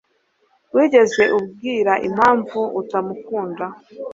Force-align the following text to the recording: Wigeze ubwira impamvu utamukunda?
Wigeze 0.75 1.23
ubwira 1.39 1.93
impamvu 2.07 2.59
utamukunda? 2.81 3.65